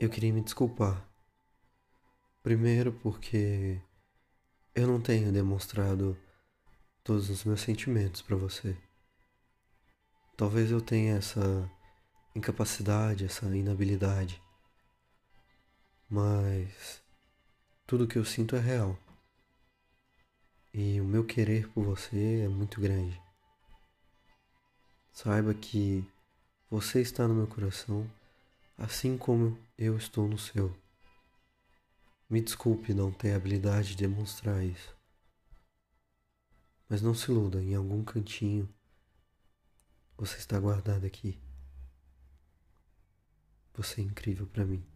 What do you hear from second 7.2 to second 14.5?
os meus sentimentos para você. Talvez eu tenha essa incapacidade, essa inabilidade.